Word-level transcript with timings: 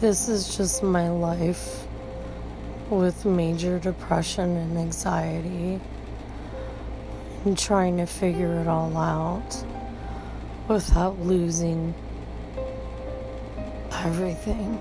this 0.00 0.28
is 0.28 0.54
just 0.56 0.82
my 0.82 1.08
life 1.08 1.86
with 2.90 3.24
major 3.24 3.78
depression 3.78 4.54
and 4.56 4.76
anxiety 4.76 5.80
and 7.46 7.56
trying 7.56 7.96
to 7.96 8.04
figure 8.04 8.60
it 8.60 8.68
all 8.68 8.94
out 8.96 9.64
without 10.68 11.18
losing 11.20 11.94
everything. 13.92 14.78